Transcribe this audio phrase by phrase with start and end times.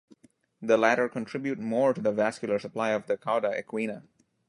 [0.63, 4.07] The latter contribute more to the vascular supply of the cauda equina.